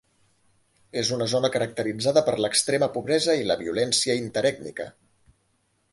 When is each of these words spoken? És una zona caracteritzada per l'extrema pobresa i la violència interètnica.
És 1.01 1.11
una 1.17 1.27
zona 1.33 1.51
caracteritzada 1.57 2.25
per 2.29 2.35
l'extrema 2.45 2.89
pobresa 2.97 3.39
i 3.43 3.47
la 3.51 3.61
violència 3.63 4.19
interètnica. 4.25 4.93